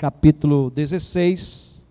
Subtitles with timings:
[0.00, 1.86] capítulo 16.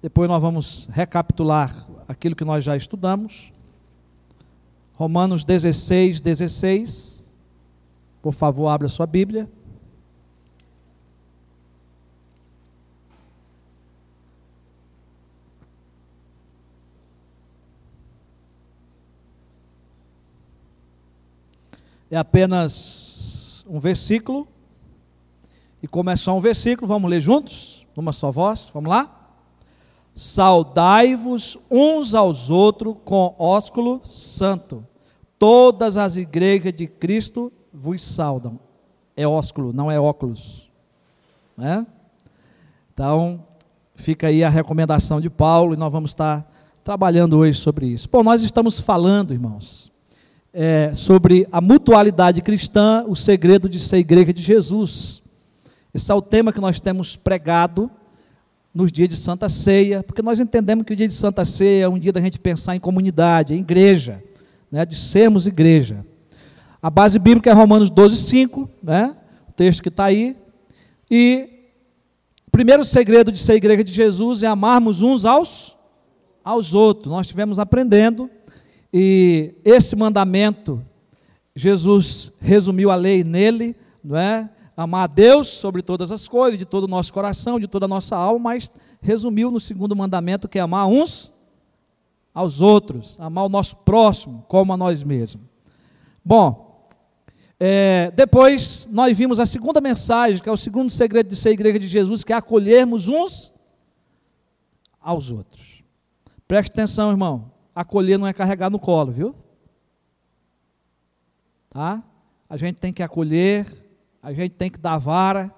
[0.00, 1.74] Depois nós vamos recapitular
[2.06, 3.50] aquilo que nós já estudamos.
[4.96, 7.28] Romanos 16, 16.
[8.22, 9.50] Por favor, abra sua Bíblia.
[22.08, 24.53] É apenas um versículo.
[25.84, 28.70] E como é só um versículo, vamos ler juntos, numa só voz.
[28.72, 29.36] Vamos lá?
[30.14, 34.82] Saudai-vos uns aos outros com ósculo santo.
[35.38, 38.58] Todas as igrejas de Cristo vos saudam.
[39.14, 40.72] É ósculo, não é óculos.
[41.54, 41.86] Né?
[42.94, 43.44] Então,
[43.94, 46.50] fica aí a recomendação de Paulo e nós vamos estar
[46.82, 48.08] trabalhando hoje sobre isso.
[48.10, 49.92] Bom, nós estamos falando, irmãos,
[50.50, 55.22] é, sobre a mutualidade cristã, o segredo de ser igreja de Jesus.
[55.94, 57.88] Esse é o tema que nós temos pregado
[58.74, 61.88] nos dias de Santa Ceia, porque nós entendemos que o dia de Santa Ceia é
[61.88, 64.20] um dia da gente pensar em comunidade, em igreja,
[64.72, 66.04] né, de sermos igreja.
[66.82, 69.14] A base bíblica é Romanos 12, 5, né,
[69.48, 70.36] o texto que está aí.
[71.08, 71.48] E
[72.48, 75.76] o primeiro segredo de ser igreja de Jesus é amarmos uns aos,
[76.42, 77.06] aos outros.
[77.06, 78.28] Nós estivemos aprendendo,
[78.92, 80.84] e esse mandamento,
[81.54, 84.50] Jesus resumiu a lei nele, não é?
[84.76, 87.88] Amar a Deus sobre todas as coisas, de todo o nosso coração, de toda a
[87.88, 91.32] nossa alma, mas resumiu no segundo mandamento que é amar uns
[92.32, 95.46] aos outros, amar o nosso próximo como a nós mesmos.
[96.24, 96.88] Bom,
[97.60, 101.78] é, depois nós vimos a segunda mensagem, que é o segundo segredo de ser igreja
[101.78, 103.52] de Jesus, que é acolhermos uns
[105.00, 105.84] aos outros.
[106.48, 107.52] Preste atenção, irmão.
[107.74, 109.34] Acolher não é carregar no colo, viu?
[111.70, 112.02] Tá?
[112.48, 113.66] A gente tem que acolher,
[114.24, 115.54] a gente tem que dar a vara,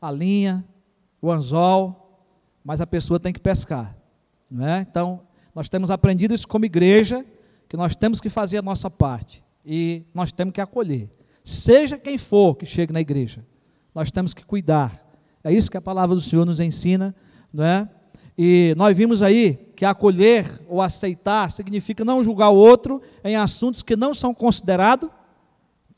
[0.00, 0.64] a linha,
[1.20, 2.22] o anzol,
[2.64, 3.96] mas a pessoa tem que pescar.
[4.48, 4.80] Não é?
[4.88, 5.20] Então,
[5.52, 7.26] nós temos aprendido isso como igreja,
[7.68, 11.10] que nós temos que fazer a nossa parte e nós temos que acolher.
[11.42, 13.44] Seja quem for que chegue na igreja,
[13.92, 15.04] nós temos que cuidar.
[15.42, 17.14] É isso que a palavra do Senhor nos ensina,
[17.52, 17.88] não é?
[18.38, 23.82] E nós vimos aí que acolher ou aceitar significa não julgar o outro em assuntos
[23.82, 25.10] que não são considerados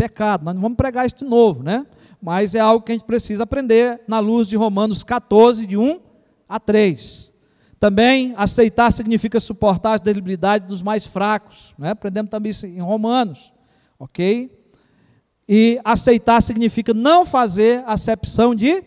[0.00, 0.46] pecado.
[0.46, 1.86] Nós não vamos pregar isso de novo, né?
[2.22, 6.00] Mas é algo que a gente precisa aprender na luz de Romanos 14, de 1
[6.48, 7.30] a 3.
[7.78, 11.74] Também aceitar significa suportar as debilidades dos mais fracos.
[11.78, 11.90] Né?
[11.90, 13.52] Aprendemos também isso em Romanos.
[13.98, 14.50] Ok?
[15.46, 18.82] E aceitar significa não fazer acepção de,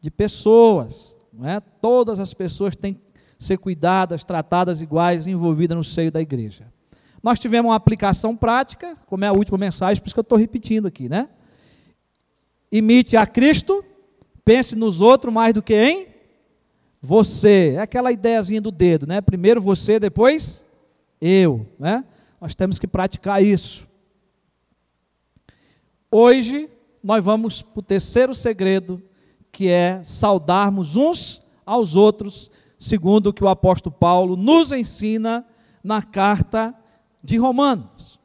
[0.00, 1.16] de pessoas.
[1.32, 1.58] Não é?
[1.60, 3.00] Todas as pessoas têm que
[3.40, 6.72] ser cuidadas, tratadas iguais, envolvidas no seio da igreja.
[7.22, 10.38] Nós tivemos uma aplicação prática, como é a última mensagem, por isso que eu estou
[10.38, 11.28] repetindo aqui, né?
[12.70, 13.84] Imite a Cristo,
[14.44, 16.06] pense nos outros mais do que em
[17.00, 17.74] você.
[17.76, 19.20] É aquela ideiazinha do dedo, né?
[19.20, 20.64] Primeiro você, depois
[21.20, 22.04] eu, né?
[22.40, 23.86] Nós temos que praticar isso.
[26.10, 26.70] Hoje
[27.02, 29.02] nós vamos para o terceiro segredo,
[29.50, 35.44] que é saudarmos uns aos outros, segundo o que o apóstolo Paulo nos ensina
[35.82, 36.74] na carta
[37.28, 38.18] de Romanos.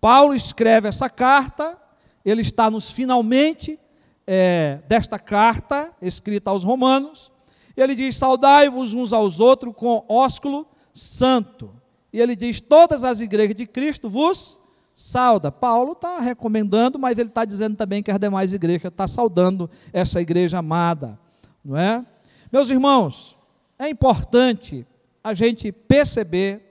[0.00, 1.78] Paulo escreve essa carta,
[2.24, 3.78] ele está nos finalmente
[4.26, 7.30] é, desta carta escrita aos Romanos,
[7.76, 11.72] ele diz: Saudai-vos uns aos outros com ósculo santo.
[12.12, 14.58] E ele diz: Todas as igrejas de Cristo vos
[14.92, 15.52] sauda.
[15.52, 19.70] Paulo está recomendando, mas ele está dizendo também que as demais igrejas estão tá saudando
[19.92, 21.16] essa igreja amada,
[21.64, 22.04] não é?
[22.50, 23.36] Meus irmãos,
[23.78, 24.84] é importante
[25.22, 26.69] a gente perceber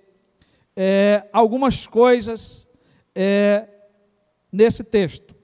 [0.82, 2.70] é, algumas coisas
[3.14, 3.68] é,
[4.50, 5.36] nesse texto.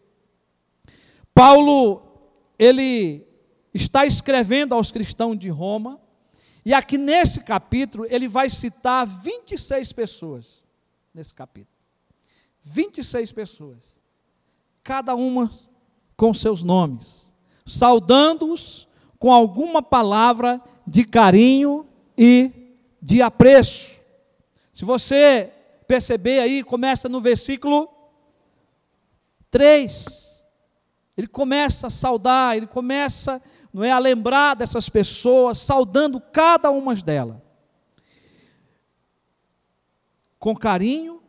[1.34, 2.02] Paulo,
[2.58, 3.28] ele
[3.74, 6.00] está escrevendo aos cristãos de Roma,
[6.66, 10.64] e aqui nesse capítulo ele vai citar 26 pessoas,
[11.14, 11.76] nesse capítulo.
[12.64, 14.02] 26 pessoas,
[14.82, 15.52] cada uma
[16.16, 17.34] com seus nomes,
[17.66, 18.88] saudando-os
[19.20, 21.86] com alguma palavra de carinho
[22.18, 23.95] e de apreço.
[24.76, 25.54] Se você
[25.88, 27.90] perceber aí, começa no versículo
[29.50, 30.46] 3.
[31.16, 33.42] Ele começa a saudar, ele começa
[33.72, 37.38] não é, a lembrar dessas pessoas, saudando cada uma delas.
[40.38, 41.22] Com carinho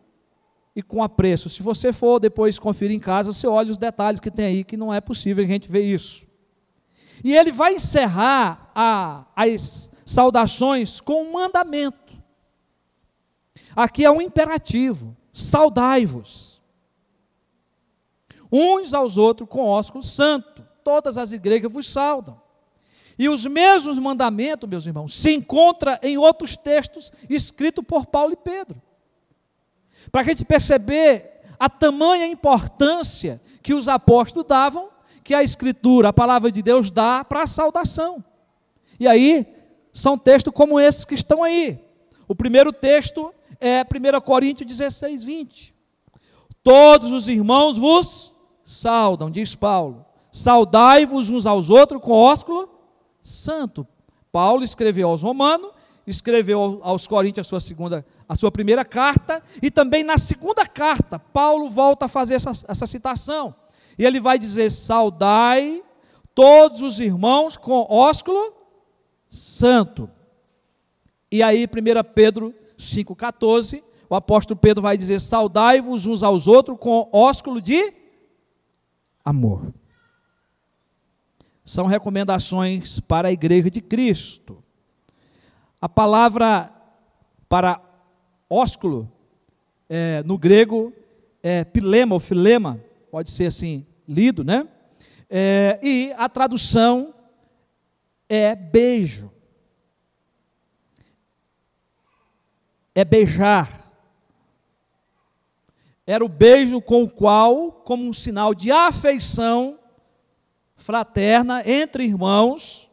[0.74, 1.48] e com apreço.
[1.48, 4.76] Se você for depois conferir em casa, você olha os detalhes que tem aí, que
[4.76, 6.26] não é possível a gente ver isso.
[7.22, 12.05] E ele vai encerrar a, as saudações com um mandamento.
[13.76, 16.62] Aqui é um imperativo: saudai-vos.
[18.50, 20.66] Uns aos outros com ósculo santo.
[20.82, 22.40] Todas as igrejas vos saudam.
[23.18, 28.36] E os mesmos mandamentos, meus irmãos, se encontra em outros textos escritos por Paulo e
[28.36, 28.80] Pedro.
[30.12, 34.90] Para a gente perceber a tamanha importância que os apóstolos davam,
[35.24, 38.24] que a Escritura, a palavra de Deus, dá para a saudação.
[39.00, 39.46] E aí,
[39.92, 41.82] são textos como esses que estão aí.
[42.28, 45.74] O primeiro texto é 1 Coríntios 16, 20.
[46.62, 50.04] Todos os irmãos vos saudam, diz Paulo.
[50.32, 52.68] Saudai-vos uns aos outros com ósculo
[53.20, 53.86] santo.
[54.30, 55.70] Paulo escreveu aos Romanos,
[56.06, 61.18] escreveu aos Coríntios a sua segunda, a sua primeira carta, e também na segunda carta,
[61.18, 63.54] Paulo volta a fazer essa, essa citação.
[63.98, 65.82] E ele vai dizer: Saudai
[66.34, 68.52] todos os irmãos com ósculo
[69.28, 70.10] santo.
[71.30, 77.08] E aí, 1 Pedro 5,14, o apóstolo Pedro vai dizer: Saudai-vos uns aos outros com
[77.12, 77.92] ósculo de
[79.24, 79.72] amor.
[81.64, 84.62] São recomendações para a igreja de Cristo.
[85.80, 86.72] A palavra
[87.48, 87.80] para
[88.48, 89.10] ósculo,
[89.88, 90.92] é, no grego,
[91.42, 92.80] é pilema ou filema,
[93.10, 94.68] pode ser assim lido, né?
[95.28, 97.12] É, e a tradução
[98.28, 99.30] é beijo.
[102.96, 103.92] É beijar.
[106.06, 109.78] Era o beijo com o qual, como um sinal de afeição
[110.76, 112.90] fraterna entre irmãos,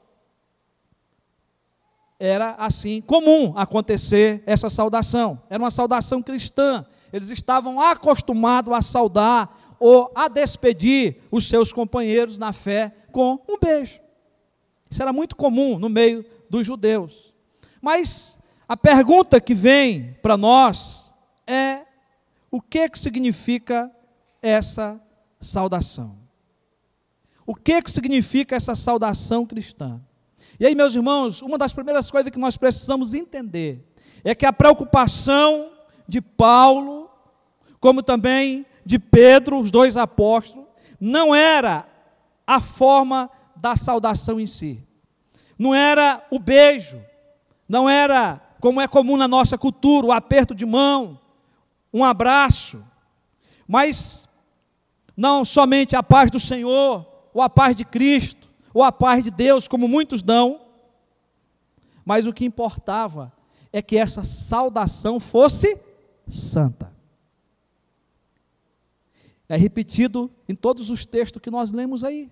[2.20, 5.42] era assim comum acontecer essa saudação.
[5.50, 6.86] Era uma saudação cristã.
[7.14, 13.58] Eles estavam acostumados a saudar ou a despedir os seus companheiros na fé com um
[13.58, 14.02] beijo.
[14.90, 17.34] Isso era muito comum no meio dos judeus.
[17.82, 18.38] Mas
[18.68, 21.14] a pergunta que vem para nós
[21.46, 21.82] é:
[22.50, 23.92] o que, que significa
[24.42, 25.00] essa
[25.40, 26.18] saudação?
[27.46, 30.00] O que, que significa essa saudação cristã?
[30.60, 33.84] E aí, meus irmãos, uma das primeiras coisas que nós precisamos entender
[34.24, 35.72] é que a preocupação
[36.08, 37.10] de Paulo,
[37.80, 40.68] como também de Pedro, os dois apóstolos,
[41.00, 41.86] não era
[42.46, 44.82] a forma da saudação em si.
[45.58, 47.02] Não era o beijo,
[47.68, 51.20] não era como é comum na nossa cultura, o aperto de mão,
[51.94, 52.82] um abraço,
[53.68, 54.26] mas
[55.18, 59.30] não somente a paz do Senhor, ou a paz de Cristo, ou a paz de
[59.30, 60.62] Deus, como muitos dão,
[62.06, 63.34] mas o que importava
[63.74, 65.78] é que essa saudação fosse
[66.26, 66.90] santa.
[69.50, 72.32] É repetido em todos os textos que nós lemos aí.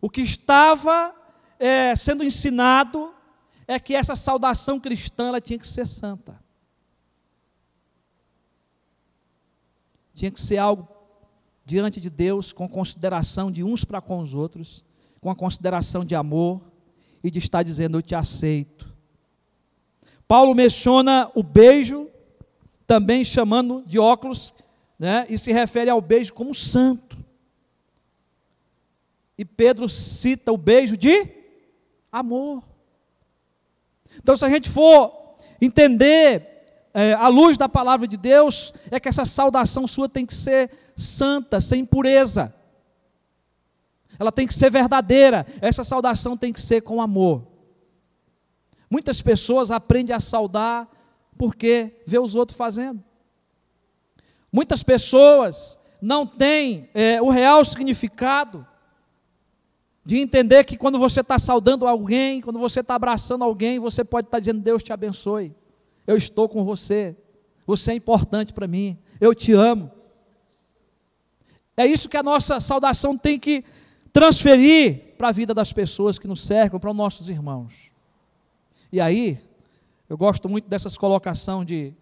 [0.00, 1.14] O que estava
[1.56, 3.14] é, sendo ensinado
[3.72, 6.40] é que essa saudação cristã ela tinha que ser santa.
[10.14, 10.88] Tinha que ser algo
[11.64, 14.84] diante de Deus com consideração de uns para com os outros,
[15.20, 16.62] com a consideração de amor
[17.22, 18.92] e de estar dizendo: Eu te aceito.
[20.26, 22.08] Paulo menciona o beijo,
[22.86, 24.54] também chamando de óculos,
[24.98, 27.18] né, e se refere ao beijo como santo.
[29.36, 31.28] E Pedro cita o beijo de
[32.10, 32.71] amor.
[34.22, 36.52] Então, se a gente for entender
[36.94, 41.60] é, luz da palavra de Deus, é que essa saudação sua tem que ser santa,
[41.60, 42.54] sem impureza.
[44.18, 45.46] Ela tem que ser verdadeira.
[45.60, 47.46] Essa saudação tem que ser com amor.
[48.90, 50.88] Muitas pessoas aprendem a saudar
[51.36, 53.02] porque vê os outros fazendo.
[54.52, 58.66] Muitas pessoas não têm é, o real significado
[60.04, 64.26] de entender que quando você está saudando alguém, quando você está abraçando alguém, você pode
[64.26, 65.54] estar tá dizendo: Deus te abençoe,
[66.06, 67.16] eu estou com você,
[67.66, 69.90] você é importante para mim, eu te amo.
[71.76, 73.64] É isso que a nossa saudação tem que
[74.12, 77.90] transferir para a vida das pessoas que nos cercam, para os nossos irmãos.
[78.92, 79.38] E aí,
[80.08, 81.94] eu gosto muito dessas colocação de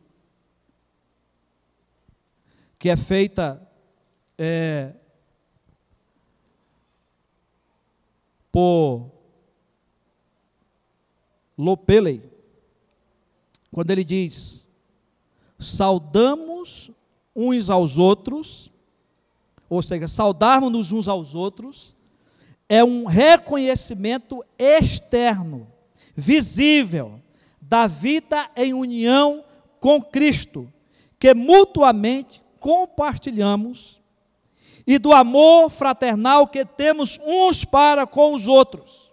[2.78, 3.60] que é feita
[4.36, 4.94] é,
[8.52, 9.10] por
[11.56, 12.22] Lopeley,
[13.72, 14.66] quando ele diz:
[15.58, 16.90] saudamos
[17.34, 18.70] uns aos outros,
[19.68, 21.94] ou seja, saudarmos uns aos outros,
[22.68, 25.66] é um reconhecimento externo,
[26.14, 27.20] visível,
[27.60, 29.44] da vida em união
[29.78, 30.72] com Cristo,
[31.18, 33.99] que mutuamente compartilhamos
[34.86, 39.10] e do amor fraternal que temos uns para com os outros.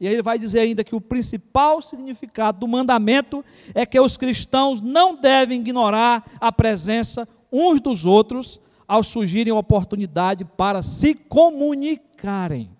[0.00, 3.44] E aí ele vai dizer ainda que o principal significado do mandamento
[3.74, 10.44] é que os cristãos não devem ignorar a presença uns dos outros ao surgirem oportunidade
[10.44, 12.70] para se comunicarem.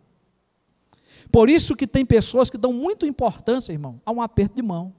[1.31, 4.95] Por isso que tem pessoas que dão muita importância, irmão, a um aperto de mão.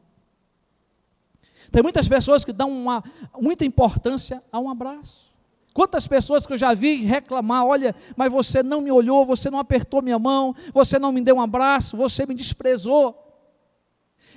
[1.71, 3.03] Tem muitas pessoas que dão uma,
[3.41, 5.28] muita importância a um abraço.
[5.73, 9.59] Quantas pessoas que eu já vi reclamar, olha, mas você não me olhou, você não
[9.59, 13.25] apertou minha mão, você não me deu um abraço, você me desprezou.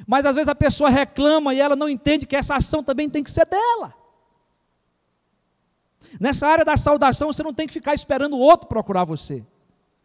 [0.07, 3.23] Mas às vezes a pessoa reclama e ela não entende que essa ação também tem
[3.23, 3.95] que ser dela.
[6.21, 9.45] Nessa área da saudação, você não tem que ficar esperando o outro procurar você.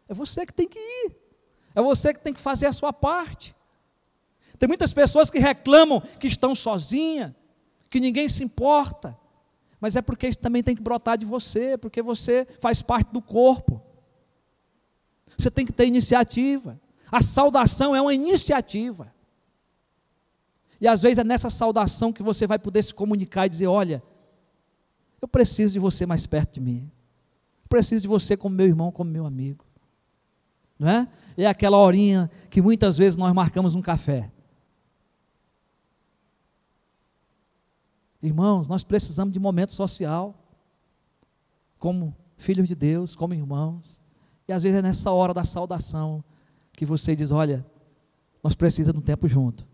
[0.08, 1.16] É você que tem que ir.
[1.74, 3.54] É você que tem que fazer a sua parte.
[4.58, 7.32] Tem muitas pessoas que reclamam que estão sozinhas,
[7.90, 9.17] que ninguém se importa.
[9.80, 13.22] Mas é porque isso também tem que brotar de você, porque você faz parte do
[13.22, 13.80] corpo.
[15.36, 16.80] Você tem que ter iniciativa.
[17.10, 19.12] A saudação é uma iniciativa.
[20.80, 24.02] E às vezes é nessa saudação que você vai poder se comunicar e dizer: Olha,
[25.20, 26.90] eu preciso de você mais perto de mim.
[27.62, 29.64] Eu preciso de você como meu irmão, como meu amigo.
[30.78, 31.08] Não é?
[31.36, 34.30] É aquela horinha que muitas vezes nós marcamos um café.
[38.22, 40.34] Irmãos, nós precisamos de momento social,
[41.78, 44.00] como filhos de Deus, como irmãos.
[44.46, 46.24] E às vezes é nessa hora da saudação
[46.72, 47.64] que você diz: olha,
[48.42, 49.66] nós precisamos de um tempo junto.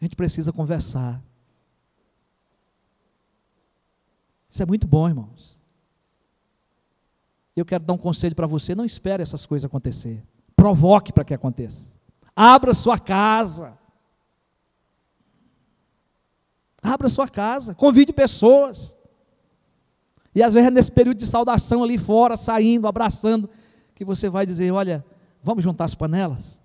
[0.00, 1.22] A gente precisa conversar.
[4.48, 5.60] Isso é muito bom, irmãos.
[7.56, 10.22] Eu quero dar um conselho para você: não espere essas coisas acontecer.
[10.54, 11.98] Provoque para que aconteça.
[12.36, 13.76] Abra sua casa.
[16.84, 18.98] Abra sua casa, convide pessoas.
[20.34, 23.48] E às vezes é nesse período de saudação ali fora, saindo, abraçando,
[23.94, 25.02] que você vai dizer: Olha,
[25.42, 26.60] vamos juntar as panelas?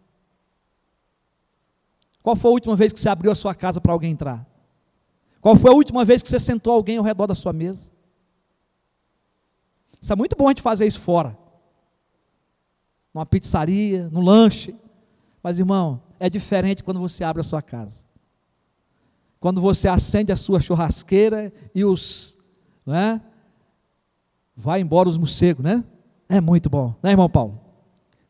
[2.21, 4.45] Qual foi a última vez que você abriu a sua casa para alguém entrar?
[5.39, 7.89] Qual foi a última vez que você sentou alguém ao redor da sua mesa?
[10.01, 11.37] Isso é muito bom a gente fazer isso fora.
[13.13, 14.75] Numa pizzaria, no lanche.
[15.41, 18.08] Mas, irmão, é diferente quando você abre a sua casa.
[19.39, 22.37] Quando você acende a sua churrasqueira e os.
[22.85, 23.21] Não é?
[24.55, 25.83] Vai embora os morcegos, né?
[26.27, 27.59] É muito bom, né, irmão Paulo?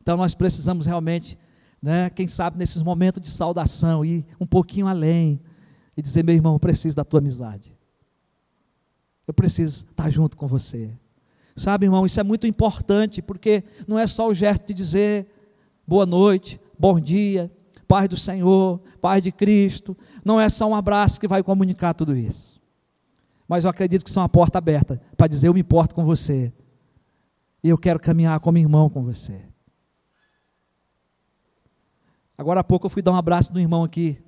[0.00, 1.36] Então nós precisamos realmente,
[1.82, 5.40] né, quem sabe nesses momentos de saudação, ir um pouquinho além
[5.96, 7.76] e dizer: meu irmão, eu preciso da tua amizade.
[9.26, 10.90] Eu preciso estar junto com você.
[11.56, 15.26] Sabe, irmão, isso é muito importante, porque não é só o gesto de dizer
[15.86, 17.50] boa noite, bom dia,
[17.90, 19.98] paz do Senhor, paz de Cristo.
[20.24, 22.62] Não é só um abraço que vai comunicar tudo isso.
[23.48, 26.52] Mas eu acredito que são uma porta aberta para dizer: Eu me importo com você.
[27.64, 29.44] E eu quero caminhar como irmão com você.
[32.38, 34.22] Agora há pouco eu fui dar um abraço no irmão aqui.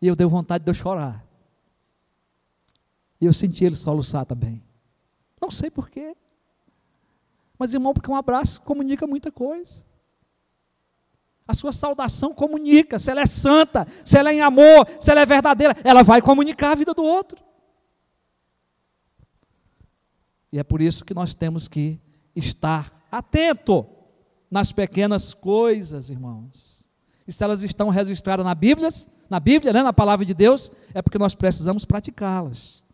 [0.00, 1.24] E eu dei vontade de eu chorar.
[3.18, 4.62] E eu senti ele soluçar também.
[5.40, 6.14] Não sei porquê.
[7.58, 9.84] Mas, irmão, porque um abraço comunica muita coisa.
[11.46, 15.20] A sua saudação comunica, se ela é santa, se ela é em amor, se ela
[15.20, 17.42] é verdadeira, ela vai comunicar a vida do outro.
[20.52, 21.98] E é por isso que nós temos que
[22.36, 23.86] estar atento
[24.50, 26.90] nas pequenas coisas, irmãos.
[27.26, 28.88] E se elas estão registradas na Bíblia,
[29.28, 32.84] na Bíblia, né, na palavra de Deus, é porque nós precisamos praticá-las.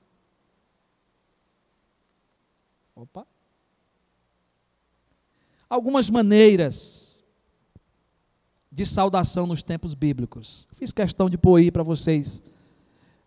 [2.94, 3.26] Opa.
[5.68, 7.07] Algumas maneiras
[8.78, 10.64] de saudação nos tempos bíblicos.
[10.70, 12.44] Fiz questão de pôr aí para vocês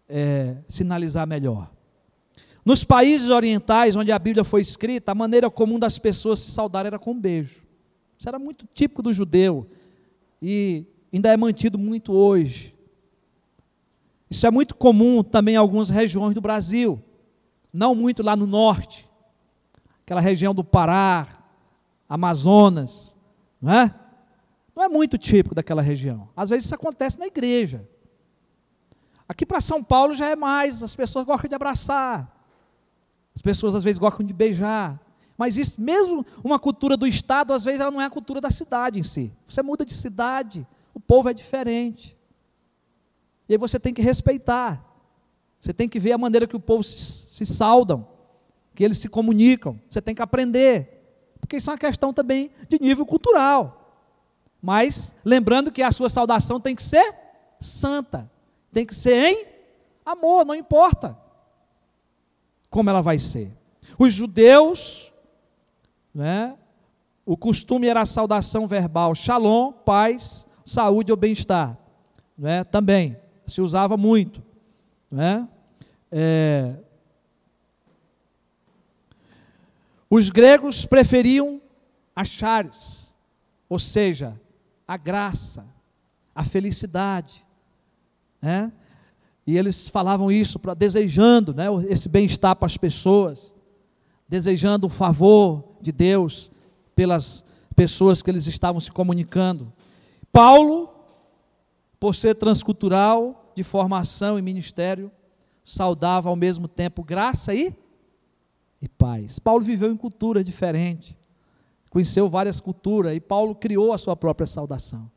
[0.07, 1.69] é, sinalizar melhor.
[2.63, 6.85] Nos países orientais onde a Bíblia foi escrita, a maneira comum das pessoas se saudar
[6.85, 7.65] era com um beijo.
[8.17, 9.69] Isso era muito típico do judeu
[10.41, 12.73] e ainda é mantido muito hoje.
[14.29, 17.03] Isso é muito comum também em algumas regiões do Brasil,
[17.73, 19.05] não muito lá no norte,
[20.05, 21.27] aquela região do Pará,
[22.07, 23.17] Amazonas,
[23.61, 23.93] não é?
[24.81, 26.27] Não é muito típico daquela região.
[26.35, 27.87] Às vezes isso acontece na igreja.
[29.29, 32.35] Aqui para São Paulo já é mais, as pessoas gostam de abraçar.
[33.35, 34.99] As pessoas às vezes gostam de beijar.
[35.37, 38.49] Mas isso, mesmo uma cultura do Estado, às vezes ela não é a cultura da
[38.49, 39.31] cidade em si.
[39.47, 42.17] Você muda de cidade, o povo é diferente.
[43.47, 44.83] E aí você tem que respeitar.
[45.59, 48.07] Você tem que ver a maneira que o povo se, se saudam,
[48.73, 49.79] que eles se comunicam.
[49.87, 51.35] Você tem que aprender.
[51.39, 53.77] Porque isso é uma questão também de nível cultural.
[54.61, 57.15] Mas lembrando que a sua saudação tem que ser
[57.59, 58.29] santa,
[58.71, 59.45] tem que ser em
[60.05, 61.17] amor, não importa
[62.69, 63.51] como ela vai ser.
[63.97, 65.11] Os judeus,
[66.13, 66.55] né,
[67.25, 71.77] o costume era a saudação verbal, shalom, paz, saúde ou bem-estar.
[72.37, 74.41] Né, também se usava muito.
[75.09, 75.47] Né?
[76.11, 76.75] É,
[80.09, 81.61] os gregos preferiam
[82.15, 83.11] achares
[83.71, 84.37] ou seja,
[84.91, 85.65] a graça,
[86.35, 87.47] a felicidade,
[88.41, 88.73] né?
[89.47, 93.55] E eles falavam isso para desejando, né, esse bem-estar para as pessoas,
[94.27, 96.51] desejando o favor de Deus
[96.93, 97.41] pelas
[97.73, 99.71] pessoas que eles estavam se comunicando.
[100.29, 100.93] Paulo,
[101.97, 105.09] por ser transcultural, de formação e ministério,
[105.63, 107.73] saudava ao mesmo tempo graça e,
[108.81, 109.39] e paz.
[109.39, 111.17] Paulo viveu em cultura diferente,
[111.91, 115.11] conheceu várias culturas e Paulo criou a sua própria saudação,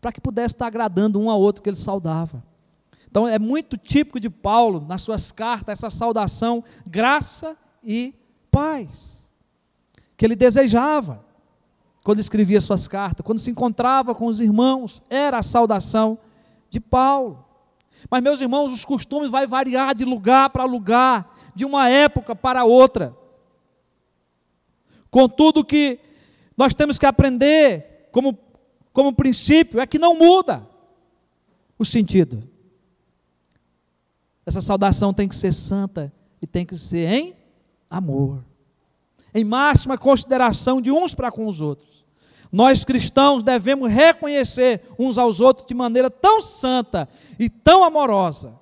[0.00, 2.42] para que pudesse estar agradando um ao outro que ele saudava.
[3.10, 8.14] Então é muito típico de Paulo, nas suas cartas, essa saudação, graça e
[8.50, 9.30] paz,
[10.16, 11.24] que ele desejava
[12.04, 16.16] quando escrevia suas cartas, quando se encontrava com os irmãos, era a saudação
[16.70, 17.44] de Paulo.
[18.08, 22.64] Mas, meus irmãos, os costumes vai variar de lugar para lugar, de uma época para
[22.64, 23.16] outra.
[25.10, 26.00] Contudo, que
[26.56, 28.38] nós temos que aprender como,
[28.92, 30.66] como princípio é que não muda
[31.78, 32.42] o sentido.
[34.44, 37.36] Essa saudação tem que ser santa e tem que ser em
[37.88, 38.44] amor,
[39.34, 42.04] em máxima consideração de uns para com os outros.
[42.50, 48.52] Nós cristãos devemos reconhecer uns aos outros de maneira tão santa e tão amorosa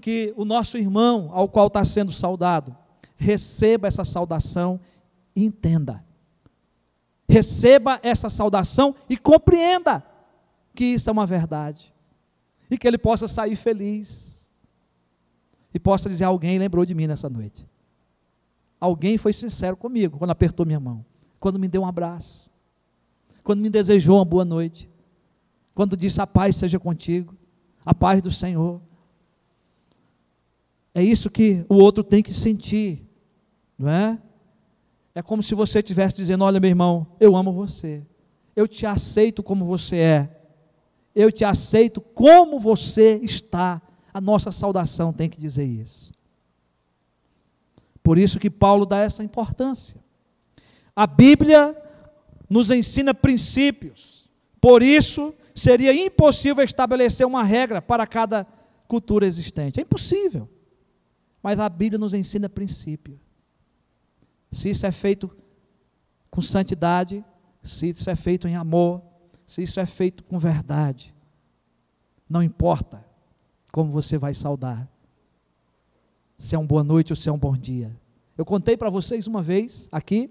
[0.00, 2.76] que o nosso irmão, ao qual está sendo saudado,
[3.16, 4.78] receba essa saudação
[5.34, 6.04] e entenda.
[7.32, 10.04] Receba essa saudação e compreenda
[10.74, 11.94] que isso é uma verdade.
[12.70, 14.52] E que ele possa sair feliz
[15.72, 17.66] e possa dizer: alguém lembrou de mim nessa noite.
[18.78, 21.02] Alguém foi sincero comigo quando apertou minha mão,
[21.40, 22.50] quando me deu um abraço,
[23.42, 24.90] quando me desejou uma boa noite,
[25.74, 27.34] quando disse: A paz seja contigo,
[27.82, 28.78] a paz do Senhor.
[30.94, 33.08] É isso que o outro tem que sentir,
[33.78, 34.18] não é?
[35.14, 38.02] É como se você estivesse dizendo: Olha, meu irmão, eu amo você,
[38.56, 40.40] eu te aceito como você é,
[41.14, 43.80] eu te aceito como você está
[44.12, 46.12] a nossa saudação tem que dizer isso.
[48.02, 49.96] Por isso que Paulo dá essa importância.
[50.94, 51.76] A Bíblia
[52.48, 54.28] nos ensina princípios.
[54.60, 58.46] Por isso, seria impossível estabelecer uma regra para cada
[58.86, 59.80] cultura existente.
[59.80, 60.48] É impossível.
[61.42, 63.18] Mas a Bíblia nos ensina princípio.
[64.52, 65.34] Se isso é feito
[66.30, 67.24] com santidade,
[67.62, 69.02] se isso é feito em amor,
[69.46, 71.14] se isso é feito com verdade,
[72.28, 73.04] não importa
[73.72, 74.86] como você vai saudar.
[76.36, 77.98] Se é um boa noite ou se é um bom dia.
[78.36, 80.30] Eu contei para vocês uma vez aqui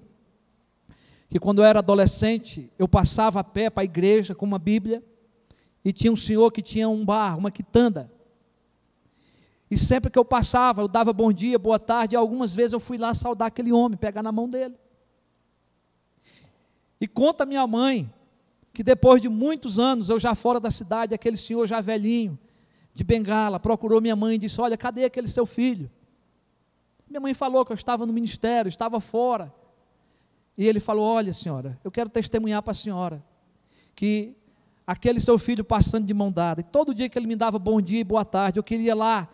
[1.27, 5.03] que quando eu era adolescente, eu passava a pé para a igreja com uma Bíblia
[5.84, 8.12] e tinha um senhor que tinha um bar, uma quitanda.
[9.71, 12.79] E sempre que eu passava, eu dava bom dia, boa tarde, e algumas vezes eu
[12.79, 14.75] fui lá saudar aquele homem, pegar na mão dele.
[16.99, 18.13] E conta minha mãe
[18.73, 22.38] que depois de muitos anos, eu já fora da cidade, aquele senhor já velhinho,
[22.93, 25.89] de Bengala, procurou minha mãe e disse: Olha, cadê aquele seu filho?
[27.10, 29.53] Minha mãe falou que eu estava no ministério, estava fora.
[30.57, 33.23] E ele falou: Olha, senhora, eu quero testemunhar para a senhora
[33.95, 34.36] que
[34.86, 37.79] aquele seu filho passando de mão dada, e todo dia que ele me dava bom
[37.79, 39.29] dia e boa tarde, eu queria lá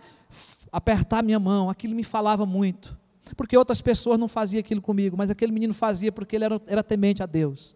[0.72, 2.98] apertar minha mão, aquilo me falava muito.
[3.36, 6.84] Porque outras pessoas não faziam aquilo comigo, mas aquele menino fazia porque ele era, era
[6.84, 7.76] temente a Deus.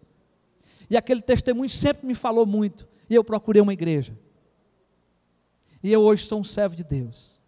[0.88, 2.88] E aquele testemunho sempre me falou muito.
[3.08, 4.16] E eu procurei uma igreja.
[5.82, 7.40] E eu hoje sou um servo de Deus.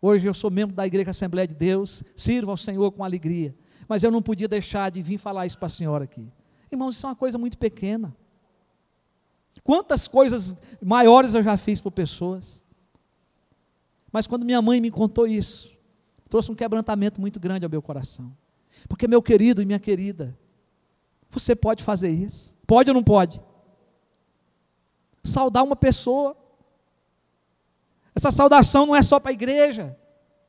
[0.00, 3.54] Hoje eu sou membro da Igreja Assembleia de Deus, sirvo ao Senhor com alegria.
[3.88, 6.26] Mas eu não podia deixar de vir falar isso para a senhora aqui.
[6.70, 8.14] Irmãos, isso é uma coisa muito pequena.
[9.62, 12.64] Quantas coisas maiores eu já fiz por pessoas.
[14.12, 15.70] Mas quando minha mãe me contou isso,
[16.28, 18.34] trouxe um quebrantamento muito grande ao meu coração.
[18.88, 20.36] Porque, meu querido e minha querida,
[21.30, 22.56] você pode fazer isso?
[22.66, 23.42] Pode ou não pode?
[25.22, 26.36] Saudar uma pessoa
[28.18, 29.96] essa saudação não é só para a igreja,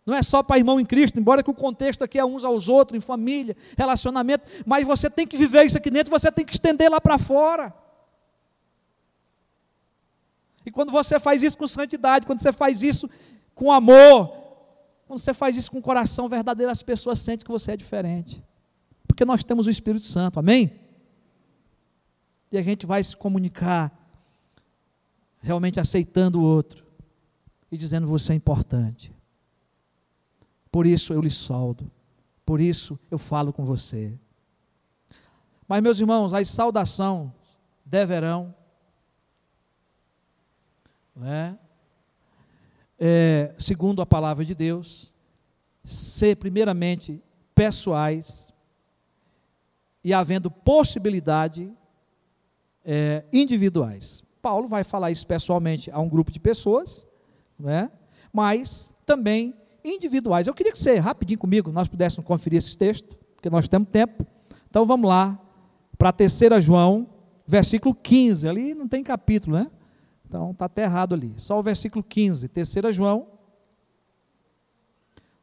[0.04, 2.68] não é só para irmão em Cristo, embora que o contexto aqui é uns aos
[2.68, 6.52] outros, em família, relacionamento, mas você tem que viver isso aqui dentro, você tem que
[6.52, 7.72] estender lá para fora.
[10.66, 13.08] E quando você faz isso com santidade, quando você faz isso
[13.60, 14.30] com amor,
[15.06, 18.42] quando você faz isso com coração verdadeiro, as pessoas sentem que você é diferente.
[19.06, 20.80] Porque nós temos o Espírito Santo, amém?
[22.50, 23.92] E a gente vai se comunicar
[25.42, 26.86] realmente aceitando o outro
[27.70, 29.14] e dizendo: Você é importante.
[30.72, 31.92] Por isso eu lhe soldo.
[32.46, 34.18] Por isso eu falo com você.
[35.68, 37.30] Mas, meus irmãos, as saudações
[37.86, 38.56] deverão
[41.22, 41.56] é,
[43.00, 45.16] é, segundo a palavra de Deus,
[45.84, 47.24] ser primeiramente
[47.56, 48.54] pessoais
[50.04, 51.72] e havendo possibilidade
[52.86, 54.24] é, individuais.
[54.42, 57.08] Paulo vai falar isso pessoalmente a um grupo de pessoas,
[57.58, 57.92] né?
[58.32, 60.48] mas também individuais.
[60.48, 64.26] Eu queria que você, rapidinho comigo, nós pudéssemos conferir esse texto, porque nós temos tempo.
[64.70, 65.40] Então vamos lá,
[65.98, 67.08] para a terceira João,
[67.46, 68.48] versículo 15.
[68.48, 69.72] Ali não tem capítulo, né?
[70.30, 71.34] Então está até errado ali.
[71.38, 72.48] Só o versículo 15.
[72.50, 73.28] Terceira João.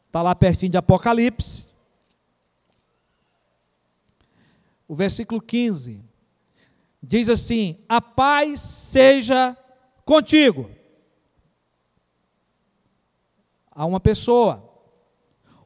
[0.06, 1.66] Está lá pertinho de Apocalipse.
[4.86, 6.00] O versículo 15
[7.02, 9.56] diz assim: A paz seja
[10.04, 10.70] contigo.
[13.72, 14.62] A uma pessoa.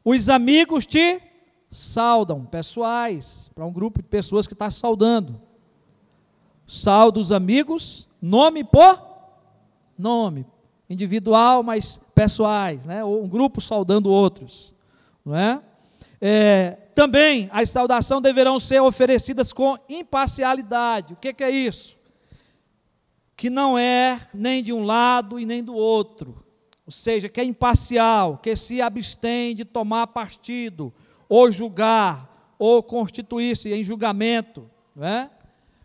[0.03, 1.21] Os amigos te
[1.69, 5.39] saudam, pessoais, para um grupo de pessoas que está saudando.
[6.67, 9.10] Salda os amigos, nome por
[10.01, 10.47] nome.
[10.89, 13.05] Individual, mas pessoais, né?
[13.05, 14.75] ou um grupo saudando outros.
[15.25, 15.61] Não é?
[16.21, 21.15] é também as saudações deverão ser oferecidas com imparcialidade.
[21.15, 21.97] O que, que é isso?
[23.37, 26.45] Que não é nem de um lado e nem do outro.
[26.85, 30.93] Ou seja, que é imparcial, que se abstém de tomar partido,
[31.29, 34.69] ou julgar, ou constituir-se em julgamento.
[34.95, 35.31] Não é?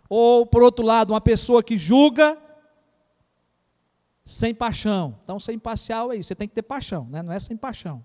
[0.09, 2.37] Ou, por outro lado, uma pessoa que julga
[4.25, 5.15] sem paixão.
[5.21, 7.21] Então, ser imparcial é isso, você tem que ter paixão, né?
[7.21, 8.03] não é sem paixão,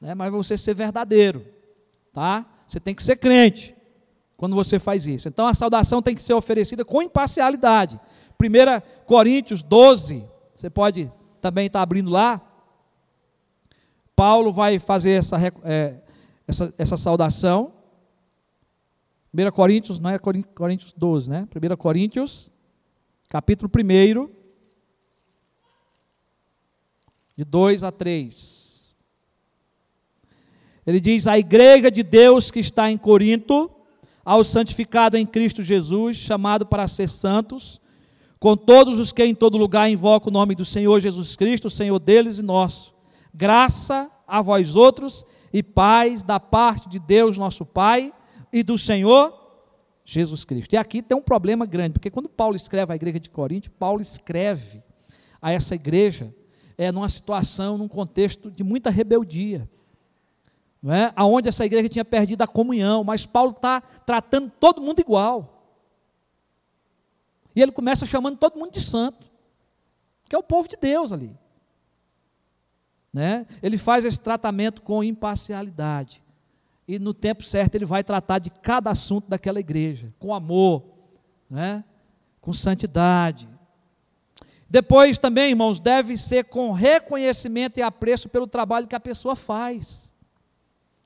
[0.00, 0.14] né?
[0.14, 1.44] mas você ser verdadeiro.
[2.12, 2.46] Tá?
[2.66, 3.74] Você tem que ser crente
[4.36, 5.28] quando você faz isso.
[5.28, 7.98] Então a saudação tem que ser oferecida com imparcialidade.
[8.40, 12.40] 1 Coríntios 12, você pode também estar abrindo lá.
[14.14, 16.00] Paulo vai fazer essa, é,
[16.46, 17.72] essa, essa saudação.
[19.32, 21.48] 1 Coríntios, não é Coríntios 12, né?
[21.54, 22.50] 1 Coríntios,
[23.28, 24.41] capítulo 1,
[27.36, 28.94] de 2 a 3.
[30.86, 33.70] Ele diz: A igreja de Deus que está em Corinto,
[34.24, 37.80] ao santificado em Cristo Jesus, chamado para ser santos,
[38.38, 41.70] com todos os que em todo lugar invocam o nome do Senhor Jesus Cristo, o
[41.70, 42.92] Senhor deles e nosso.
[43.32, 48.12] Graça a vós outros e paz da parte de Deus, nosso Pai,
[48.52, 49.32] e do Senhor
[50.04, 50.72] Jesus Cristo.
[50.72, 54.02] E aqui tem um problema grande, porque quando Paulo escreve à igreja de Corinto, Paulo
[54.02, 54.82] escreve
[55.40, 56.34] a essa igreja
[56.76, 59.68] é numa situação, num contexto de muita rebeldia
[60.82, 61.12] não é?
[61.14, 65.62] aonde essa igreja tinha perdido a comunhão, mas Paulo está tratando todo mundo igual.
[67.54, 69.30] E ele começa chamando todo mundo de santo,
[70.28, 71.38] que é o povo de Deus ali.
[73.12, 73.46] Né?
[73.62, 76.20] Ele faz esse tratamento com imparcialidade.
[76.88, 80.82] E no tempo certo ele vai tratar de cada assunto daquela igreja, com amor,
[81.48, 81.84] né?
[82.40, 83.48] com santidade.
[84.72, 90.14] Depois também, irmãos, deve ser com reconhecimento e apreço pelo trabalho que a pessoa faz.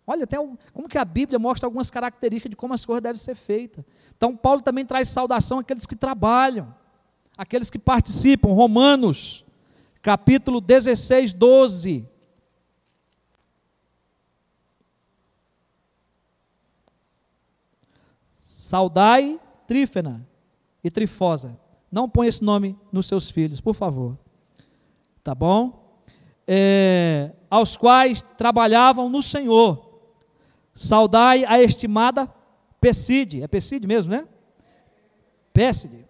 [0.06, 0.36] Olha até
[0.72, 3.84] como que a Bíblia mostra algumas características de como as coisas devem ser feitas.
[4.16, 6.72] Então, Paulo também traz saudação àqueles que trabalham,
[7.36, 8.52] àqueles que participam.
[8.52, 9.44] Romanos,
[10.00, 12.08] capítulo 16, 12.
[18.38, 20.24] Saudai Trífena
[20.84, 21.65] e Trifosa.
[21.96, 24.18] Não põe esse nome nos seus filhos, por favor.
[25.24, 25.96] Tá bom?
[26.46, 29.86] É, aos quais trabalhavam no Senhor
[30.76, 32.30] Saudai a estimada
[32.78, 34.28] Peside, é Peside mesmo, né?
[35.54, 36.06] Peside,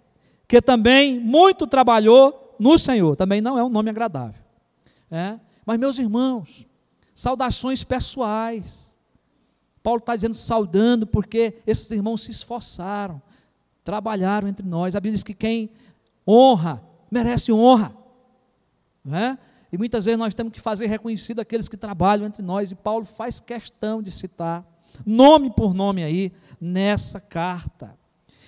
[0.49, 4.43] que também muito trabalhou no Senhor, também não é um nome agradável.
[5.09, 5.39] É?
[5.65, 6.67] Mas, meus irmãos,
[7.15, 8.99] saudações pessoais.
[9.85, 13.23] Paulo está dizendo saudando porque esses irmãos se esforçaram,
[13.87, 14.97] trabalharam entre nós.
[14.97, 15.71] A Bíblia diz que quem
[16.29, 17.97] honra, merece honra.
[19.05, 19.39] Não é?
[19.73, 23.05] E muitas vezes nós temos que fazer reconhecido aqueles que trabalham entre nós, e Paulo
[23.05, 24.67] faz questão de citar,
[25.05, 27.97] nome por nome aí, nessa carta.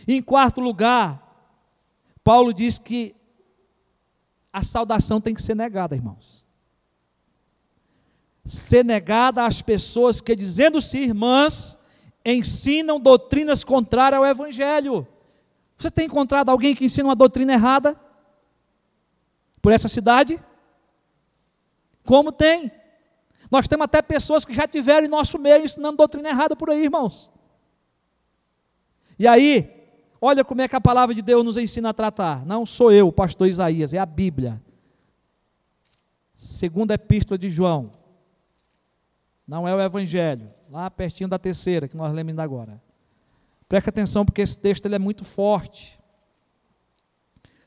[0.07, 1.24] Em quarto lugar,
[2.24, 3.14] Paulo diz que
[4.53, 6.44] a saudação tem que ser negada, irmãos.
[8.44, 11.79] Ser negada às pessoas que, dizendo-se irmãs,
[12.24, 15.07] ensinam doutrinas contrárias ao Evangelho.
[15.79, 17.97] Você tem encontrado alguém que ensina uma doutrina errada?
[19.62, 20.43] Por essa cidade?
[22.05, 22.73] Como tem?
[23.49, 26.83] Nós temos até pessoas que já tiveram em nosso meio ensinando doutrina errada por aí,
[26.83, 27.31] irmãos.
[29.17, 29.71] E aí,
[30.21, 32.45] olha como é que a palavra de Deus nos ensina a tratar.
[32.45, 34.61] Não sou eu, pastor Isaías, é a Bíblia.
[36.35, 37.93] Segunda epístola de João.
[39.47, 40.53] Não é o Evangelho.
[40.71, 42.83] Lá pertinho da terceira, que nós lemos agora.
[43.68, 46.00] Preste atenção, porque esse texto ele é muito forte.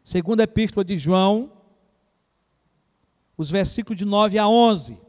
[0.03, 1.51] Segunda epístola de João,
[3.37, 4.99] os versículos de 9 a 11.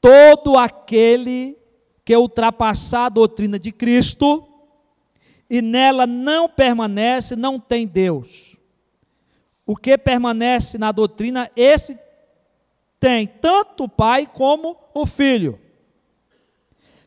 [0.00, 1.56] Todo aquele
[2.04, 4.46] que ultrapassar a doutrina de Cristo
[5.48, 8.56] e nela não permanece, não tem Deus.
[9.64, 11.98] O que permanece na doutrina, esse
[13.00, 15.58] tem tanto o pai como o filho.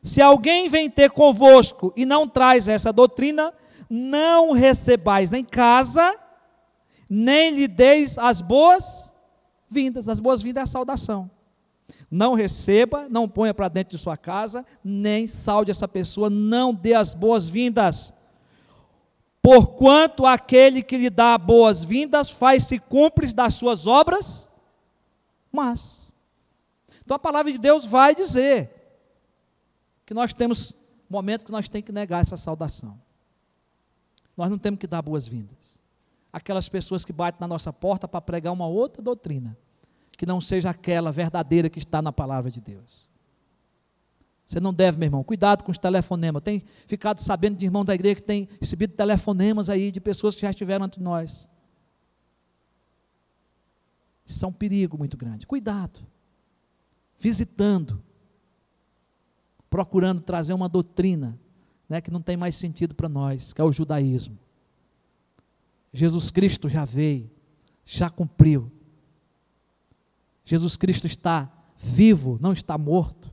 [0.01, 3.53] Se alguém vem ter convosco e não traz essa doutrina,
[3.89, 6.17] não recebais nem casa,
[7.07, 9.15] nem lhe deis as boas
[9.69, 10.09] vindas.
[10.09, 11.29] As boas vindas é a saudação.
[12.09, 16.93] Não receba, não ponha para dentro de sua casa, nem salde essa pessoa, não dê
[16.93, 18.13] as boas-vindas.
[19.41, 24.49] Porquanto aquele que lhe dá boas-vindas faz-se cúmplice das suas obras,
[25.51, 26.13] mas.
[27.03, 28.80] Então a palavra de Deus vai dizer
[30.11, 30.75] que nós temos
[31.09, 32.99] momentos que nós temos que negar essa saudação.
[34.35, 35.79] Nós não temos que dar boas-vindas.
[36.33, 39.57] Aquelas pessoas que batem na nossa porta para pregar uma outra doutrina
[40.17, 43.09] que não seja aquela verdadeira que está na palavra de Deus.
[44.45, 45.23] Você não deve, meu irmão.
[45.23, 46.43] Cuidado com os telefonemas.
[46.43, 50.41] Tem ficado sabendo de irmão da igreja que tem recebido telefonemas aí de pessoas que
[50.41, 51.47] já estiveram entre nós.
[54.25, 55.47] Isso é um perigo muito grande.
[55.47, 56.05] Cuidado.
[57.17, 58.03] Visitando.
[59.71, 61.39] Procurando trazer uma doutrina
[61.89, 64.37] né, que não tem mais sentido para nós, que é o judaísmo.
[65.91, 67.29] Jesus Cristo já veio,
[67.83, 68.71] já cumpriu.
[70.45, 73.31] Jesus Cristo está vivo, não está morto.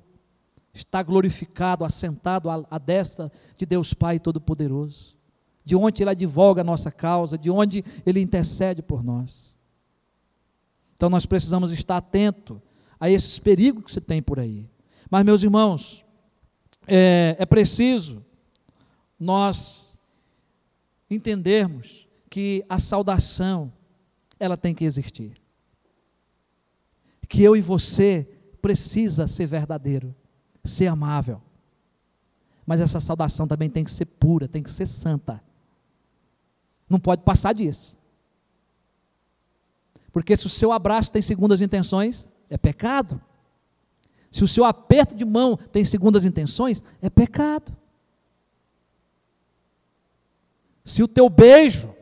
[0.72, 5.16] Está glorificado, assentado à, destra de Deus Pai Todo-Poderoso.
[5.64, 9.58] De onde Ele advoga a nossa causa, de onde Ele intercede por nós.
[10.94, 12.62] Então nós precisamos estar atento
[12.98, 14.68] a esses perigos que se tem por aí.
[15.10, 16.04] Mas, meus irmãos,
[16.88, 18.24] é, é preciso
[19.20, 19.98] nós
[21.10, 23.72] entendermos que a saudação
[24.40, 25.40] ela tem que existir
[27.28, 28.26] que eu e você
[28.62, 30.14] precisa ser verdadeiro,
[30.64, 31.42] ser amável.
[32.64, 35.42] Mas essa saudação também tem que ser pura, tem que ser santa.
[36.88, 37.98] Não pode passar disso.
[40.10, 43.20] Porque se o seu abraço tem segundas intenções, é pecado.
[44.30, 47.74] Se o seu aperto de mão tem segundas intenções, é pecado.
[50.84, 51.94] Se o teu beijo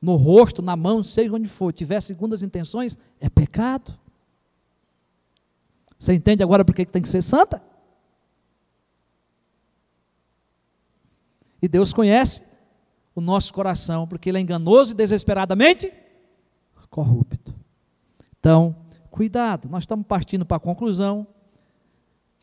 [0.00, 3.98] no rosto, na mão, seja onde for, tiver segundas intenções, é pecado.
[5.98, 7.62] Você entende agora por que tem que ser santa?
[11.60, 12.42] E Deus conhece
[13.14, 15.92] o nosso coração, porque ele é enganoso e desesperadamente
[16.90, 17.54] corrupto.
[18.38, 18.74] Então,
[19.20, 21.26] cuidado, nós estamos partindo para a conclusão.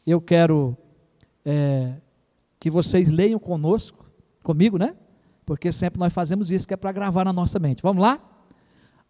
[0.05, 0.77] Eu quero
[1.43, 1.95] é,
[2.59, 4.05] que vocês leiam conosco,
[4.43, 4.95] comigo, né?
[5.43, 7.81] porque sempre nós fazemos isso, que é para gravar na nossa mente.
[7.81, 8.19] Vamos lá?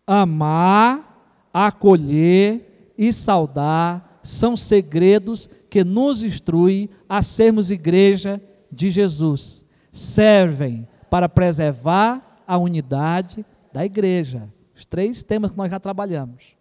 [0.07, 9.65] Amar, acolher e saudar são segredos que nos instruem a sermos igreja de Jesus.
[9.91, 14.47] Servem para preservar a unidade da igreja.
[14.73, 16.56] Os três temas que nós já trabalhamos.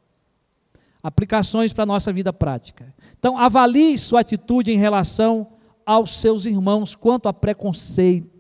[1.07, 2.92] Aplicações para a nossa vida prática.
[3.19, 5.49] Então, avalie sua atitude em relação
[5.85, 8.37] aos seus irmãos quanto a preconceito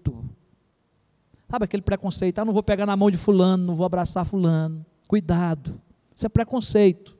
[1.48, 2.38] Sabe aquele preconceito?
[2.38, 4.84] Ah, não vou pegar na mão de fulano, não vou abraçar fulano.
[5.06, 5.80] Cuidado.
[6.14, 7.16] Isso é preconceito.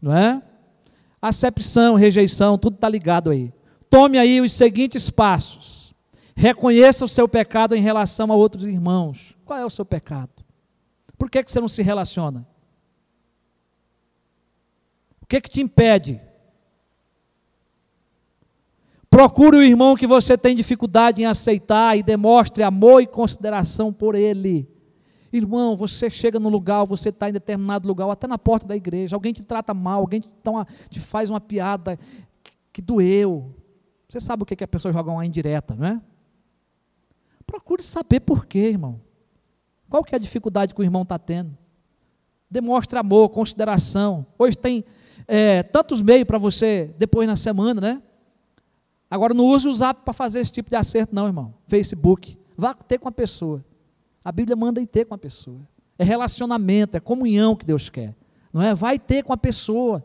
[0.00, 0.42] Não é?
[1.20, 3.52] Acepção, rejeição, tudo está ligado aí.
[3.88, 5.94] Tome aí os seguintes passos.
[6.34, 9.36] Reconheça o seu pecado em relação a outros irmãos.
[9.44, 10.44] Qual é o seu pecado?
[11.16, 12.46] Por que, que você não se relaciona?
[15.32, 16.20] Que, que te impede?
[19.08, 24.14] Procure o irmão que você tem dificuldade em aceitar e demonstre amor e consideração por
[24.14, 24.68] ele.
[25.32, 29.16] Irmão, você chega no lugar, você está em determinado lugar, até na porta da igreja,
[29.16, 30.28] alguém te trata mal, alguém te,
[30.90, 31.96] te faz uma piada
[32.44, 33.54] que, que, doeu.
[34.10, 36.00] Você sabe o que, que a pessoa joga uma indireta, não é?
[37.46, 39.00] Procure saber por quê, irmão.
[39.88, 41.56] Qual que é a dificuldade que o irmão está tendo?
[42.50, 44.26] Demonstre amor, consideração.
[44.38, 44.84] Hoje tem
[45.26, 48.02] é, tantos meios para você, depois na semana, né?
[49.10, 51.54] Agora não use o zap para fazer esse tipo de acerto, não, irmão.
[51.66, 52.38] Facebook.
[52.56, 53.64] Vá ter com a pessoa.
[54.24, 55.60] A Bíblia manda ir ter com a pessoa.
[55.98, 58.14] É relacionamento, é comunhão que Deus quer.
[58.52, 58.74] Não é?
[58.74, 60.02] Vai ter com a pessoa.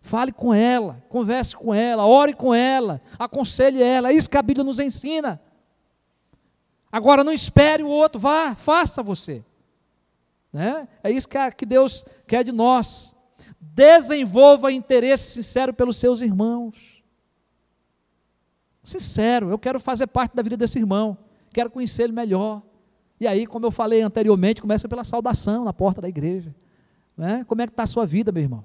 [0.00, 4.10] Fale com ela, converse com ela, ore com ela, aconselhe ela.
[4.10, 5.40] É isso que a Bíblia nos ensina.
[6.92, 9.44] Agora não espere o outro, vá, faça você.
[10.52, 10.86] Né?
[11.02, 13.15] É isso que, que Deus quer de nós.
[13.74, 17.02] Desenvolva interesse sincero pelos seus irmãos.
[18.82, 21.18] Sincero, eu quero fazer parte da vida desse irmão,
[21.52, 22.62] quero conhecer ele melhor.
[23.18, 26.54] E aí, como eu falei anteriormente, começa pela saudação na porta da igreja.
[27.16, 27.44] Né?
[27.48, 28.64] Como é que está a sua vida, meu irmão?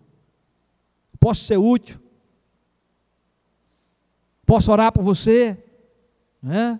[1.20, 2.00] Posso ser útil?
[4.46, 5.58] Posso orar por você?
[6.42, 6.80] Né?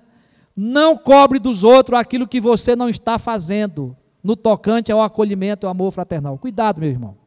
[0.56, 5.68] Não cobre dos outros aquilo que você não está fazendo no tocante ao acolhimento e
[5.68, 6.38] ao amor fraternal.
[6.38, 7.21] Cuidado, meu irmão.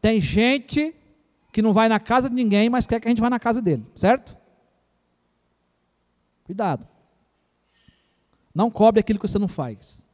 [0.00, 0.94] Tem gente
[1.52, 3.62] que não vai na casa de ninguém, mas quer que a gente vá na casa
[3.62, 4.36] dele, certo?
[6.44, 6.86] Cuidado.
[8.54, 10.06] Não cobre aquilo que você não faz.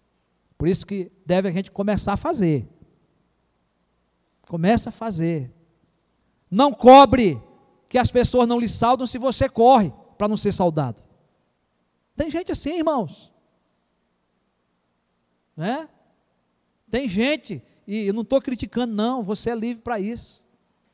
[0.56, 2.68] Por isso que deve a gente começar a fazer.
[4.46, 5.52] Começa a fazer.
[6.50, 7.42] Não cobre
[7.88, 11.02] que as pessoas não lhe saudam se você corre para não ser saudado.
[12.16, 13.32] Tem gente assim, irmãos.
[15.56, 15.88] Né?
[16.90, 20.46] Tem gente, e eu não estou criticando, não, você é livre para isso.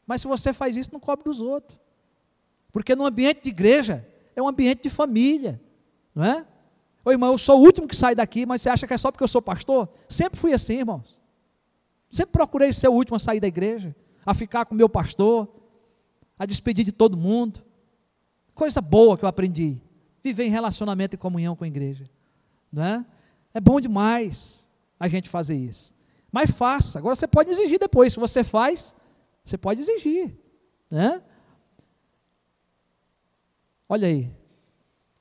[0.06, 1.78] Mas se você faz isso, não cobre dos outros.
[2.72, 5.60] Porque no ambiente de igreja, é um ambiente de família,
[6.14, 6.46] não é?
[7.04, 9.10] Ô irmão, eu sou o último que sai daqui, mas você acha que é só
[9.10, 9.88] porque eu sou pastor?
[10.08, 11.18] Sempre fui assim, irmãos.
[12.10, 15.48] Sempre procurei ser o último a sair da igreja, a ficar com o meu pastor,
[16.38, 17.62] a despedir de todo mundo.
[18.54, 19.80] Coisa boa que eu aprendi.
[20.22, 22.08] Viver em relacionamento e comunhão com a igreja.
[22.72, 23.06] Não é?
[23.54, 24.68] É bom demais
[25.00, 25.94] a gente fazer isso.
[26.30, 26.98] Mas faça.
[26.98, 28.12] Agora você pode exigir depois.
[28.12, 28.94] Se você faz,
[29.44, 30.36] você pode exigir.
[30.90, 31.22] Né?
[33.88, 34.30] Olha aí.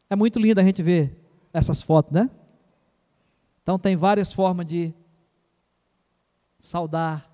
[0.09, 1.17] É muito lindo a gente ver
[1.53, 2.29] essas fotos, né?
[3.63, 4.93] Então tem várias formas de
[6.59, 7.29] saudar.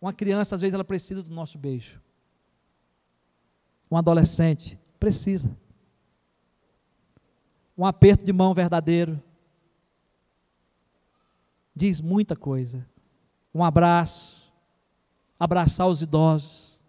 [0.00, 2.00] Uma criança, às vezes, ela precisa do nosso beijo.
[3.90, 5.56] Um adolescente precisa.
[7.76, 9.22] Um aperto de mão verdadeiro
[11.74, 12.88] diz muita coisa.
[13.56, 14.52] Um abraço,
[15.40, 16.84] abraçar os idosos.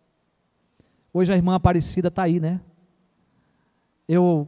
[1.13, 2.59] Hoje a irmã Aparecida está aí, né?
[4.05, 4.45] Eu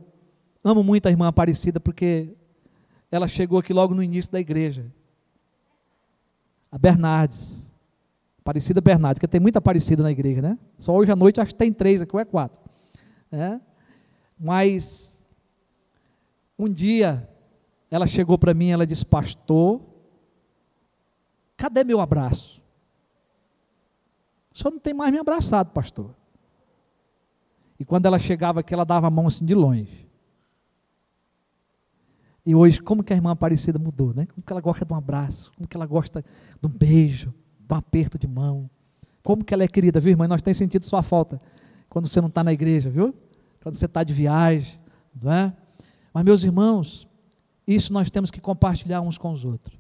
[0.62, 2.36] amo muito a irmã Aparecida porque
[3.10, 4.93] ela chegou aqui logo no início da igreja.
[6.69, 7.73] A Bernardes.
[8.39, 10.60] Aparecida Bernardes, porque tem muita Aparecida na igreja, né?
[10.77, 12.62] Só hoje à noite acho que tem três aqui, ou é quatro.
[13.32, 13.62] É?
[14.38, 15.23] Mas,
[16.58, 17.29] um dia,
[17.89, 19.88] ela chegou para mim, ela disse, pastor,
[21.59, 22.63] cadê meu abraço?
[24.55, 26.15] O senhor não tem mais me abraçado, pastor.
[27.77, 30.07] E quando ela chegava aqui, ela dava a mão assim de longe.
[32.45, 34.25] E hoje, como que a irmã Aparecida mudou, né?
[34.25, 36.23] Como que ela gosta de um abraço, como que ela gosta
[36.61, 38.69] de um beijo, de um aperto de mão.
[39.21, 40.27] Como que ela é querida, viu, irmã?
[40.27, 41.41] Nós temos sentido sua falta
[41.89, 43.13] quando você não está na igreja, viu?
[43.61, 44.79] Quando você está de viagem,
[45.21, 45.53] não é?
[46.13, 47.07] Mas, meus irmãos,
[47.67, 49.78] isso nós temos que compartilhar uns com os outros.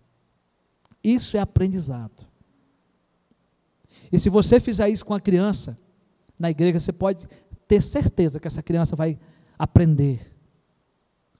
[1.03, 2.27] Isso é aprendizado.
[4.11, 5.77] E se você fizer isso com a criança
[6.37, 7.27] na igreja, você pode
[7.67, 9.19] ter certeza que essa criança vai
[9.57, 10.35] aprender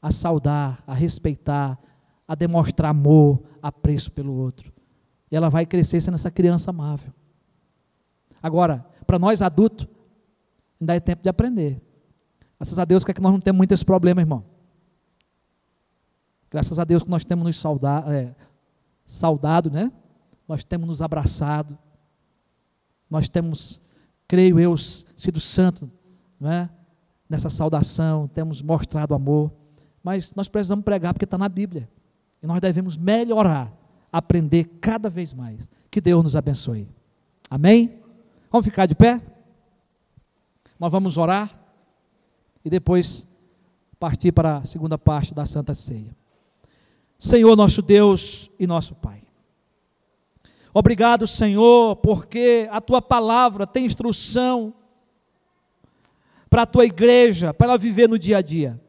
[0.02, 1.80] a saudar, a respeitar,
[2.28, 4.72] a demonstrar amor, apreço pelo outro.
[5.32, 7.14] E ela vai crescer sendo essa criança amável.
[8.42, 9.88] Agora, para nós adultos,
[10.80, 11.82] ainda é tempo de aprender.
[12.58, 14.44] Graças a Deus que, é que nós não temos muito esse problema, irmão.
[16.50, 18.36] Graças a Deus que nós temos nos saudado, é,
[19.10, 19.92] saudado né?
[20.48, 21.76] Nós temos nos abraçado.
[23.10, 23.82] Nós temos,
[24.28, 25.90] creio eu, sido santo
[26.40, 26.70] né?
[27.28, 29.52] nessa saudação, temos mostrado amor,
[30.04, 31.90] mas nós precisamos pregar porque está na Bíblia.
[32.42, 33.74] E nós devemos melhorar,
[34.12, 35.70] aprender cada vez mais.
[35.90, 36.88] Que Deus nos abençoe.
[37.50, 38.00] Amém?
[38.52, 39.20] Vamos ficar de pé?
[40.80, 41.52] Nós vamos orar
[42.64, 43.28] e depois
[44.00, 46.16] partir para a segunda parte da Santa Ceia.
[47.20, 49.22] Senhor, nosso Deus e nosso Pai.
[50.74, 54.74] Obrigado, Senhor, porque a tua palavra tem instrução
[56.50, 58.80] para a tua igreja, para ela viver no dia a dia.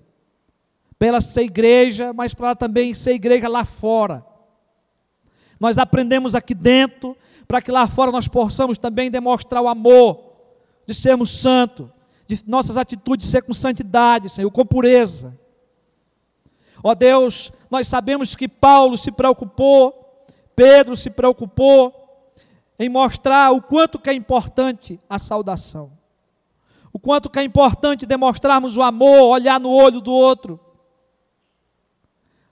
[0.97, 4.25] Para ela ser igreja, mas para ela também ser igreja lá fora.
[5.59, 7.17] Nós aprendemos aqui dentro,
[7.49, 10.31] para que lá fora nós possamos também demonstrar o amor,
[10.87, 11.89] de sermos santos,
[12.29, 15.37] de nossas atitudes ser com santidade, Senhor, com pureza.
[16.83, 20.25] Ó Deus, nós sabemos que Paulo se preocupou,
[20.57, 21.95] Pedro se preocupou
[22.79, 26.01] em mostrar o quanto que é importante a saudação
[26.93, 30.59] o quanto que é importante demonstrarmos o amor, olhar no olho do outro.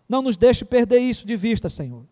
[0.08, 2.04] Não nos deixe perder isso de vista, Senhor.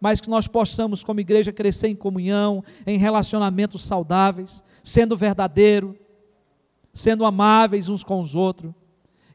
[0.00, 5.98] Mas que nós possamos, como igreja, crescer em comunhão, em relacionamentos saudáveis, sendo verdadeiro,
[6.92, 8.72] sendo amáveis uns com os outros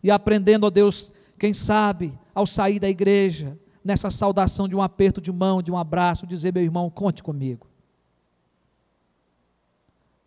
[0.02, 5.20] e aprendendo, ó Deus, quem sabe, ao sair da igreja, nessa saudação de um aperto
[5.20, 7.66] de mão, de um abraço, dizer, meu irmão, conte comigo.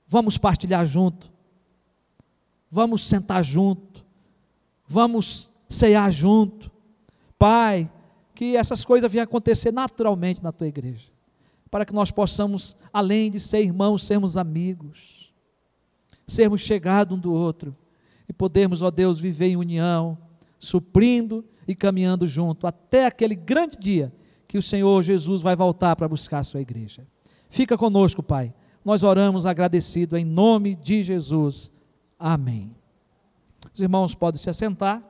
[0.08, 1.32] Vamos partilhar junto
[2.72, 4.02] vamos sentar junto,
[4.88, 6.72] vamos cear junto.
[7.38, 7.90] Pai,
[8.34, 11.10] que essas coisas venham acontecer naturalmente na tua igreja,
[11.70, 15.34] para que nós possamos, além de ser irmãos, sermos amigos,
[16.26, 17.76] sermos chegados um do outro
[18.26, 20.16] e podermos, ó Deus, viver em união,
[20.62, 24.12] suprindo e caminhando junto até aquele grande dia
[24.46, 27.04] que o Senhor Jesus vai voltar para buscar a sua igreja.
[27.50, 28.54] Fica conosco, Pai.
[28.84, 31.72] Nós oramos agradecido em nome de Jesus.
[32.18, 32.74] Amém.
[33.74, 35.02] Os irmãos podem se assentar.